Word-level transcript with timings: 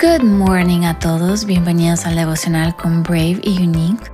Good 0.00 0.22
morning 0.24 0.84
a 0.86 0.98
todos, 0.98 1.44
bienvenidos 1.44 2.06
al 2.06 2.16
devocional 2.16 2.74
con 2.74 3.02
Brave 3.02 3.38
y 3.42 3.62
Unique, 3.62 4.10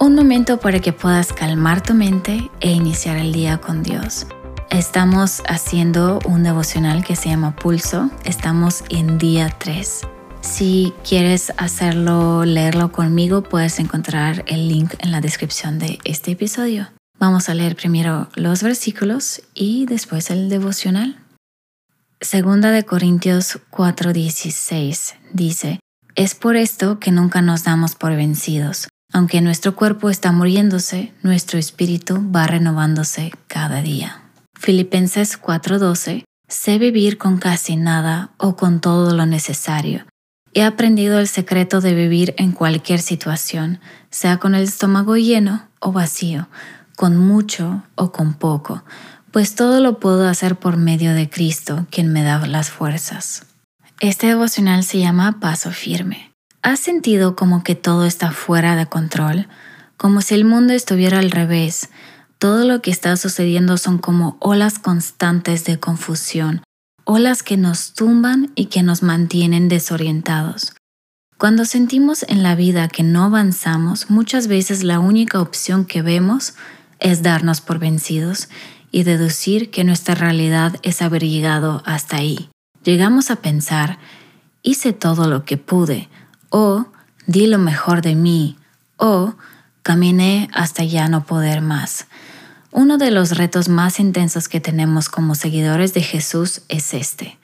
un 0.00 0.16
momento 0.16 0.58
para 0.58 0.80
que 0.80 0.92
puedas 0.92 1.32
calmar 1.32 1.80
tu 1.80 1.94
mente 1.94 2.50
e 2.58 2.72
iniciar 2.72 3.18
el 3.18 3.32
día 3.32 3.58
con 3.58 3.84
Dios. 3.84 4.26
Estamos 4.68 5.44
haciendo 5.46 6.18
un 6.24 6.42
devocional 6.42 7.04
que 7.04 7.14
se 7.14 7.28
llama 7.28 7.54
Pulso, 7.54 8.10
estamos 8.24 8.82
en 8.90 9.16
día 9.16 9.54
3. 9.56 10.00
Si 10.40 10.92
quieres 11.08 11.52
hacerlo, 11.56 12.44
leerlo 12.44 12.90
conmigo, 12.90 13.44
puedes 13.44 13.78
encontrar 13.78 14.42
el 14.48 14.66
link 14.66 14.94
en 14.98 15.12
la 15.12 15.20
descripción 15.20 15.78
de 15.78 16.00
este 16.02 16.32
episodio. 16.32 16.88
Vamos 17.20 17.48
a 17.48 17.54
leer 17.54 17.76
primero 17.76 18.28
los 18.34 18.64
versículos 18.64 19.40
y 19.54 19.86
después 19.86 20.30
el 20.30 20.48
devocional. 20.48 21.16
Segunda 22.20 22.72
de 22.72 22.84
Corintios 22.84 23.60
4:16 23.70 25.14
dice, 25.32 25.78
Es 26.16 26.34
por 26.34 26.56
esto 26.56 26.98
que 26.98 27.12
nunca 27.12 27.42
nos 27.42 27.62
damos 27.62 27.94
por 27.94 28.16
vencidos. 28.16 28.88
Aunque 29.12 29.40
nuestro 29.40 29.76
cuerpo 29.76 30.10
está 30.10 30.32
muriéndose, 30.32 31.12
nuestro 31.22 31.60
espíritu 31.60 32.20
va 32.34 32.48
renovándose 32.48 33.30
cada 33.46 33.82
día. 33.82 34.20
Filipenses 34.58 35.40
4:12 35.40 36.24
Sé 36.48 36.78
vivir 36.78 37.18
con 37.18 37.38
casi 37.38 37.76
nada 37.76 38.32
o 38.36 38.56
con 38.56 38.80
todo 38.80 39.14
lo 39.14 39.24
necesario. 39.24 40.04
He 40.54 40.64
aprendido 40.64 41.20
el 41.20 41.28
secreto 41.28 41.80
de 41.80 41.94
vivir 41.94 42.34
en 42.36 42.50
cualquier 42.50 43.00
situación, 43.00 43.78
sea 44.10 44.38
con 44.38 44.56
el 44.56 44.64
estómago 44.64 45.16
lleno 45.16 45.68
o 45.78 45.92
vacío, 45.92 46.48
con 46.96 47.16
mucho 47.16 47.84
o 47.94 48.10
con 48.10 48.34
poco, 48.34 48.82
pues 49.32 49.54
todo 49.54 49.80
lo 49.80 49.98
puedo 49.98 50.28
hacer 50.28 50.56
por 50.56 50.76
medio 50.76 51.14
de 51.14 51.28
Cristo, 51.28 51.86
quien 51.90 52.12
me 52.12 52.22
da 52.22 52.46
las 52.46 52.70
fuerzas. 52.70 53.46
Este 54.00 54.28
devocional 54.28 54.84
se 54.84 54.98
llama 54.98 55.40
Paso 55.40 55.70
Firme. 55.70 56.32
¿Has 56.62 56.80
sentido 56.80 57.36
como 57.36 57.62
que 57.62 57.74
todo 57.74 58.04
está 58.04 58.30
fuera 58.30 58.76
de 58.76 58.86
control? 58.86 59.48
Como 59.96 60.20
si 60.20 60.34
el 60.34 60.44
mundo 60.44 60.72
estuviera 60.72 61.18
al 61.18 61.30
revés. 61.30 61.88
Todo 62.38 62.64
lo 62.64 62.82
que 62.82 62.90
está 62.90 63.16
sucediendo 63.16 63.76
son 63.78 63.98
como 63.98 64.36
olas 64.40 64.78
constantes 64.78 65.64
de 65.64 65.80
confusión, 65.80 66.62
olas 67.04 67.42
que 67.42 67.56
nos 67.56 67.94
tumban 67.94 68.52
y 68.54 68.66
que 68.66 68.82
nos 68.82 69.02
mantienen 69.02 69.68
desorientados. 69.68 70.74
Cuando 71.36 71.64
sentimos 71.64 72.24
en 72.28 72.42
la 72.42 72.54
vida 72.54 72.88
que 72.88 73.02
no 73.02 73.24
avanzamos, 73.24 74.10
muchas 74.10 74.46
veces 74.46 74.82
la 74.84 75.00
única 75.00 75.40
opción 75.40 75.84
que 75.84 76.02
vemos 76.02 76.54
es 77.00 77.22
darnos 77.22 77.60
por 77.60 77.78
vencidos 77.78 78.48
y 78.90 79.02
deducir 79.02 79.70
que 79.70 79.84
nuestra 79.84 80.14
realidad 80.14 80.76
es 80.82 81.02
haber 81.02 81.24
llegado 81.24 81.82
hasta 81.84 82.16
ahí. 82.16 82.50
Llegamos 82.84 83.30
a 83.30 83.36
pensar, 83.36 83.98
hice 84.62 84.92
todo 84.92 85.28
lo 85.28 85.44
que 85.44 85.56
pude, 85.56 86.08
o 86.50 86.86
di 87.26 87.46
lo 87.46 87.58
mejor 87.58 88.02
de 88.02 88.14
mí, 88.14 88.56
o 88.96 89.34
caminé 89.82 90.48
hasta 90.52 90.84
ya 90.84 91.08
no 91.08 91.24
poder 91.24 91.60
más. 91.60 92.06
Uno 92.70 92.98
de 92.98 93.10
los 93.10 93.36
retos 93.36 93.68
más 93.68 93.98
intensos 93.98 94.48
que 94.48 94.60
tenemos 94.60 95.08
como 95.08 95.34
seguidores 95.34 95.94
de 95.94 96.02
Jesús 96.02 96.62
es 96.68 96.92
este. 96.92 97.38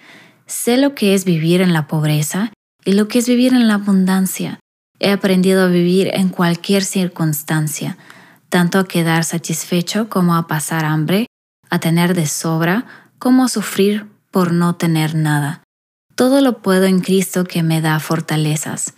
Sé 0.47 0.77
lo 0.77 0.95
que 0.95 1.15
es 1.15 1.25
vivir 1.25 1.63
en 1.63 1.73
la 1.73 1.87
pobreza 1.87 2.53
y 2.85 2.93
lo 2.93 3.09
que 3.09 3.19
es 3.19 3.29
vivir 3.29 3.55
en 3.55 3.67
la 3.67 3.75
abundancia. 3.75 4.61
He 5.01 5.11
aprendido 5.11 5.65
a 5.65 5.69
vivir 5.69 6.11
en 6.13 6.29
cualquier 6.29 6.85
circunstancia, 6.85 7.97
tanto 8.51 8.79
a 8.79 8.87
quedar 8.87 9.25
satisfecho 9.25 10.09
como 10.09 10.37
a 10.37 10.47
pasar 10.47 10.85
hambre, 10.85 11.27
a 11.75 11.81
tener 11.81 12.15
de 12.15 12.27
sobra 12.27 12.87
como 13.19 13.49
sufrir 13.49 14.07
por 14.31 14.53
no 14.53 14.77
tener 14.77 15.15
nada. 15.15 15.63
Todo 16.15 16.41
lo 16.41 16.63
puedo 16.63 16.85
en 16.85 17.01
Cristo 17.01 17.45
que 17.45 17.63
me 17.63 17.81
da 17.81 17.99
fortalezas. 18.01 18.95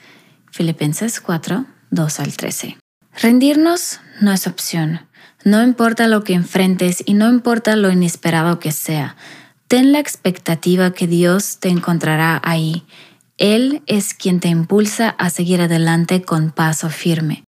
Filipenses 0.51 1.21
4, 1.21 1.65
2 1.91 2.21
al 2.21 2.37
13. 2.37 2.79
Rendirnos 3.21 4.01
no 4.21 4.33
es 4.33 4.47
opción. 4.47 5.01
No 5.45 5.63
importa 5.63 6.09
lo 6.09 6.25
que 6.25 6.35
enfrentes 6.35 7.03
y 7.07 7.15
no 7.15 7.29
importa 7.29 7.77
lo 7.77 7.91
inesperado 7.91 8.59
que 8.59 8.73
sea. 8.73 9.17
Ten 9.69 9.93
la 9.93 9.99
expectativa 9.99 10.93
que 10.93 11.07
Dios 11.07 11.59
te 11.59 11.69
encontrará 11.69 12.41
ahí. 12.45 12.85
Él 13.39 13.83
es 13.87 14.15
quien 14.15 14.41
te 14.41 14.49
impulsa 14.49 15.11
a 15.11 15.31
seguir 15.31 15.61
adelante 15.61 16.23
con 16.23 16.51
paso 16.51 16.91
firme. 16.91 17.45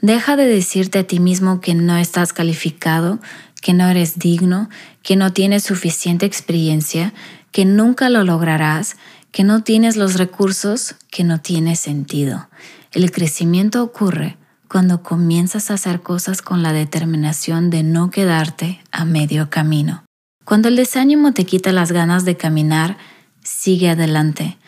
Deja 0.00 0.36
de 0.36 0.46
decirte 0.46 1.00
a 1.00 1.06
ti 1.06 1.18
mismo 1.18 1.60
que 1.60 1.74
no 1.74 1.96
estás 1.96 2.32
calificado, 2.32 3.18
que 3.60 3.74
no 3.74 3.88
eres 3.88 4.18
digno, 4.18 4.68
que 5.02 5.16
no 5.16 5.32
tienes 5.32 5.64
suficiente 5.64 6.26
experiencia, 6.26 7.12
que 7.52 7.64
nunca 7.64 8.08
lo 8.08 8.24
lograrás, 8.24 8.96
que 9.32 9.44
no 9.44 9.62
tienes 9.62 9.96
los 9.96 10.14
recursos, 10.14 10.96
que 11.10 11.24
no 11.24 11.40
tiene 11.40 11.76
sentido. 11.76 12.48
El 12.92 13.10
crecimiento 13.10 13.82
ocurre 13.82 14.36
cuando 14.68 15.02
comienzas 15.02 15.70
a 15.70 15.74
hacer 15.74 16.00
cosas 16.02 16.42
con 16.42 16.62
la 16.62 16.72
determinación 16.72 17.70
de 17.70 17.82
no 17.82 18.10
quedarte 18.10 18.80
a 18.92 19.04
medio 19.04 19.50
camino. 19.50 20.04
Cuando 20.44 20.68
el 20.68 20.76
desánimo 20.76 21.32
te 21.32 21.44
quita 21.44 21.72
las 21.72 21.92
ganas 21.92 22.24
de 22.24 22.36
caminar, 22.36 22.96
sigue 23.42 23.90
adelante. 23.90 24.58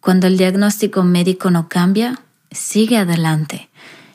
Cuando 0.00 0.26
el 0.26 0.36
diagnóstico 0.36 1.02
médico 1.04 1.50
no 1.50 1.68
cambia, 1.68 2.20
sigue 2.50 2.96
adelante. 2.96 3.68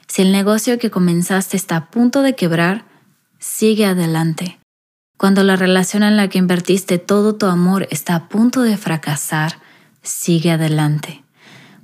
Si 0.08 0.22
el 0.22 0.32
negocio 0.32 0.80
que 0.80 0.92
comenzaste 0.92 1.58
está 1.58 1.78
a 1.78 1.86
punto 1.92 2.22
de 2.22 2.36
quebrar, 2.36 2.86
sigue 3.44 3.86
adelante. 3.86 4.58
Cuando 5.18 5.44
la 5.44 5.58
relación 5.58 6.04
en 6.04 6.16
la 6.16 6.30
que 6.30 6.38
invertiste 6.38 6.98
todo 6.98 7.36
tu 7.36 7.46
amor 7.48 7.90
está 7.92 8.16
a 8.16 8.30
punto 8.30 8.62
de 8.62 8.78
fracasar, 8.78 9.60
sigue 10.02 10.52
adelante. 10.52 11.26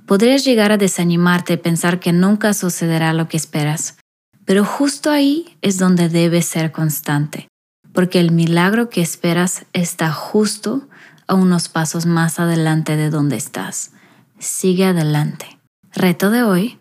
Podrías 0.06 0.42
llegar 0.42 0.72
a 0.72 0.78
desanimarte 0.78 1.52
y 1.52 1.56
pensar 1.58 2.00
que 2.00 2.14
nunca 2.14 2.54
sucederá 2.54 3.12
lo 3.12 3.28
que 3.28 3.36
esperas, 3.36 3.98
pero 4.46 4.64
justo 4.64 5.10
ahí 5.10 5.58
es 5.60 5.76
donde 5.76 6.08
debes 6.08 6.46
ser 6.46 6.72
constante, 6.72 7.46
porque 7.92 8.20
el 8.20 8.30
milagro 8.30 8.88
que 8.88 9.02
esperas 9.02 9.66
está 9.74 10.10
justo 10.12 10.88
a 11.26 11.34
unos 11.34 11.68
pasos 11.68 12.06
más 12.06 12.40
adelante 12.40 12.96
de 12.96 13.10
donde 13.10 13.36
estás. 13.36 13.92
Sigue 14.38 14.86
adelante. 14.86 15.58
Reto 15.92 16.30
de 16.30 16.42
hoy, 16.42 16.78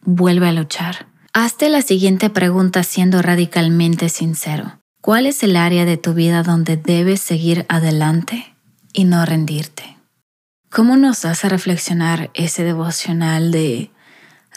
vuelve 0.00 0.48
a 0.48 0.52
luchar. 0.52 1.11
Hazte 1.34 1.70
la 1.70 1.80
siguiente 1.80 2.28
pregunta 2.28 2.82
siendo 2.82 3.22
radicalmente 3.22 4.10
sincero. 4.10 4.82
¿Cuál 5.00 5.24
es 5.24 5.42
el 5.42 5.56
área 5.56 5.86
de 5.86 5.96
tu 5.96 6.12
vida 6.12 6.42
donde 6.42 6.76
debes 6.76 7.22
seguir 7.22 7.64
adelante 7.70 8.54
y 8.92 9.04
no 9.04 9.24
rendirte? 9.24 9.96
¿Cómo 10.68 10.98
nos 10.98 11.24
hace 11.24 11.48
reflexionar 11.48 12.30
ese 12.34 12.64
devocional 12.64 13.50
de 13.50 13.90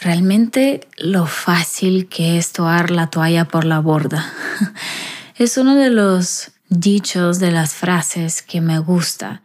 realmente 0.02 0.86
lo 0.98 1.24
fácil 1.24 2.08
que 2.10 2.36
es 2.36 2.52
toar 2.52 2.90
la 2.90 3.06
toalla 3.06 3.46
por 3.46 3.64
la 3.64 3.78
borda? 3.78 4.30
es 5.36 5.56
uno 5.56 5.76
de 5.76 5.88
los 5.88 6.50
dichos 6.68 7.38
de 7.38 7.52
las 7.52 7.72
frases 7.72 8.42
que 8.42 8.60
me 8.60 8.80
gusta. 8.80 9.42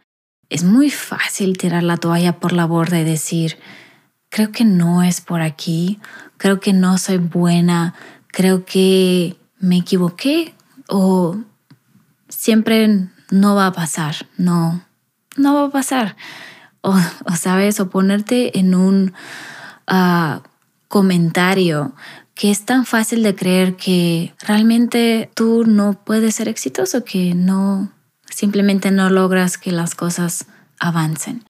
Es 0.50 0.64
muy 0.64 0.90
fácil 0.90 1.56
tirar 1.56 1.82
la 1.82 1.96
toalla 1.96 2.40
por 2.40 2.52
la 2.52 2.66
borda 2.66 3.00
y 3.00 3.04
decir, 3.04 3.56
creo 4.32 4.50
que 4.50 4.64
no 4.64 5.02
es 5.02 5.20
por 5.20 5.42
aquí, 5.42 6.00
creo 6.38 6.58
que 6.58 6.72
no 6.72 6.96
soy 6.96 7.18
buena, 7.18 7.94
creo 8.28 8.64
que 8.64 9.36
me 9.58 9.76
equivoqué 9.76 10.54
o 10.88 11.36
siempre 12.30 13.08
no 13.30 13.54
va 13.54 13.66
a 13.66 13.72
pasar, 13.72 14.26
no, 14.38 14.82
no 15.36 15.54
va 15.54 15.66
a 15.66 15.70
pasar. 15.70 16.16
O, 16.80 16.98
sabes, 17.36 17.78
o 17.78 17.90
ponerte 17.90 18.58
en 18.58 18.74
un 18.74 19.12
ah, 19.86 20.40
comentario 20.88 21.94
que 22.34 22.50
es 22.50 22.64
tan 22.64 22.86
fácil 22.86 23.22
de 23.22 23.36
creer 23.36 23.76
que 23.76 24.34
realmente 24.40 25.30
tú 25.34 25.64
no 25.66 25.92
puedes 25.92 26.34
ser 26.34 26.48
exitoso, 26.48 27.04
que 27.04 27.34
no, 27.34 27.92
simplemente 28.30 28.90
no 28.92 29.10
logras 29.10 29.58
que 29.58 29.72
las 29.72 29.94
cosas 29.94 30.46
avancen 30.80 31.44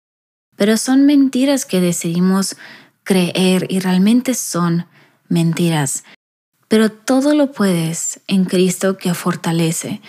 pero 0.60 0.76
son 0.76 1.06
mentiras 1.06 1.64
que 1.64 1.80
decidimos 1.80 2.54
creer 3.02 3.64
y 3.70 3.78
realmente 3.78 4.34
son 4.34 4.84
mentiras. 5.26 6.04
Pero 6.68 6.92
todo 6.92 7.34
lo 7.34 7.50
puedes 7.50 8.20
en 8.26 8.44
Cristo 8.44 8.98
que 8.98 9.14
fortalece. 9.14 10.02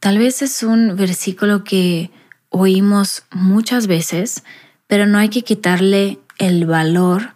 Tal 0.00 0.18
vez 0.18 0.42
es 0.42 0.64
un 0.64 0.96
versículo 0.96 1.62
que 1.62 2.10
oímos 2.48 3.22
muchas 3.30 3.86
veces, 3.86 4.42
pero 4.88 5.06
no 5.06 5.18
hay 5.18 5.28
que 5.28 5.44
quitarle 5.44 6.18
el 6.38 6.66
valor 6.66 7.34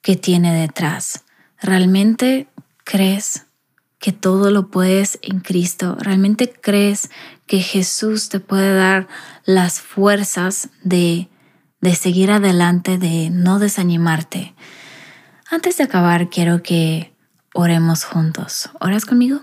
que 0.00 0.16
tiene 0.16 0.58
detrás. 0.58 1.24
¿Realmente 1.60 2.48
crees 2.84 3.44
que 3.98 4.12
todo 4.12 4.50
lo 4.50 4.68
puedes 4.68 5.18
en 5.20 5.40
Cristo? 5.40 5.98
¿Realmente 6.00 6.50
crees 6.50 7.10
que 7.46 7.60
Jesús 7.60 8.30
te 8.30 8.40
puede 8.40 8.74
dar 8.74 9.08
las 9.44 9.82
fuerzas 9.82 10.70
de 10.82 11.28
de 11.80 11.94
seguir 11.94 12.30
adelante, 12.30 12.98
de 12.98 13.30
no 13.30 13.58
desanimarte. 13.58 14.54
Antes 15.50 15.78
de 15.78 15.84
acabar, 15.84 16.28
quiero 16.28 16.62
que 16.62 17.14
oremos 17.54 18.04
juntos. 18.04 18.70
¿Oras 18.80 19.04
conmigo? 19.04 19.40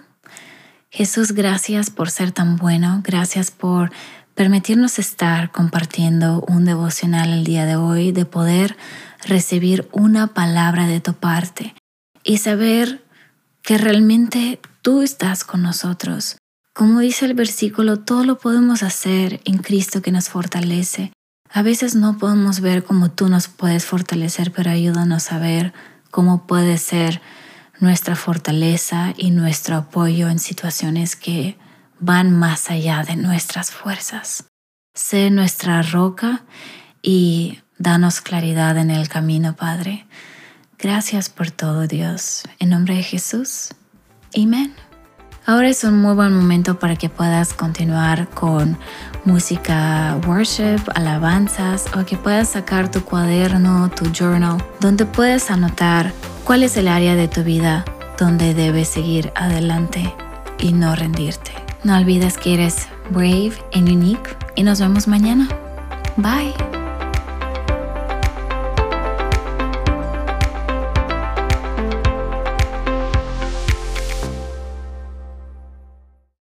Jesús, 0.89 1.33
gracias 1.33 1.89
por 1.89 2.09
ser 2.09 2.31
tan 2.31 2.55
bueno, 2.55 3.01
gracias 3.03 3.51
por 3.51 3.91
permitirnos 4.33 4.99
estar 4.99 5.51
compartiendo 5.51 6.43
un 6.47 6.65
devocional 6.65 7.33
el 7.33 7.43
día 7.43 7.65
de 7.65 7.75
hoy, 7.75 8.11
de 8.11 8.25
poder 8.25 8.77
recibir 9.25 9.89
una 9.91 10.27
palabra 10.27 10.87
de 10.87 10.99
tu 10.99 11.13
parte 11.13 11.73
y 12.23 12.37
saber 12.37 13.03
que 13.61 13.77
realmente 13.77 14.59
tú 14.81 15.01
estás 15.01 15.43
con 15.43 15.63
nosotros. 15.63 16.37
Como 16.73 16.99
dice 16.99 17.25
el 17.25 17.33
versículo, 17.33 17.99
todo 17.99 18.25
lo 18.25 18.37
podemos 18.37 18.83
hacer 18.83 19.41
en 19.45 19.57
Cristo 19.57 20.01
que 20.01 20.11
nos 20.11 20.29
fortalece. 20.29 21.11
A 21.55 21.61
veces 21.61 21.95
no 21.95 22.17
podemos 22.17 22.59
ver 22.59 22.83
cómo 22.83 23.11
tú 23.11 23.29
nos 23.29 23.47
puedes 23.47 23.85
fortalecer, 23.85 24.51
pero 24.51 24.71
ayúdanos 24.71 25.31
a 25.31 25.39
ver 25.39 25.71
cómo 26.11 26.45
puede 26.47 26.77
ser 26.77 27.21
nuestra 27.79 28.17
fortaleza 28.17 29.13
y 29.15 29.31
nuestro 29.31 29.77
apoyo 29.77 30.27
en 30.27 30.39
situaciones 30.39 31.15
que 31.15 31.57
van 31.97 32.37
más 32.37 32.69
allá 32.69 33.03
de 33.03 33.15
nuestras 33.15 33.71
fuerzas. 33.71 34.47
Sé 34.95 35.29
nuestra 35.29 35.81
roca 35.81 36.43
y 37.01 37.59
danos 37.77 38.19
claridad 38.19 38.77
en 38.77 38.91
el 38.91 39.07
camino, 39.07 39.55
Padre. 39.55 40.05
Gracias 40.77 41.29
por 41.29 41.51
todo, 41.51 41.87
Dios. 41.87 42.43
En 42.59 42.67
nombre 42.67 42.95
de 42.95 43.03
Jesús. 43.03 43.69
Amén. 44.35 44.75
Ahora 45.47 45.69
es 45.69 45.83
un 45.83 46.01
muy 46.01 46.15
buen 46.15 46.33
momento 46.33 46.79
para 46.79 46.95
que 46.95 47.07
puedas 47.07 47.53
continuar 47.53 48.27
con 48.29 48.77
música 49.25 50.19
worship, 50.25 50.81
alabanzas 50.95 51.85
o 51.95 52.03
que 52.03 52.17
puedas 52.17 52.49
sacar 52.49 52.89
tu 52.89 53.01
cuaderno, 53.01 53.91
tu 53.91 54.05
journal, 54.11 54.57
donde 54.79 55.05
puedes 55.05 55.51
anotar 55.51 56.11
cuál 56.43 56.63
es 56.63 56.77
el 56.77 56.87
área 56.87 57.15
de 57.15 57.27
tu 57.27 57.43
vida 57.43 57.85
donde 58.17 58.55
debes 58.55 58.87
seguir 58.87 59.31
adelante 59.35 60.11
y 60.57 60.73
no 60.73 60.95
rendirte. 60.95 61.51
No 61.83 61.95
olvides 61.95 62.39
que 62.39 62.55
eres 62.55 62.87
brave 63.11 63.53
and 63.73 63.87
unique 63.87 64.35
y 64.55 64.63
nos 64.63 64.79
vemos 64.79 65.07
mañana. 65.07 65.47
Bye. 66.17 66.74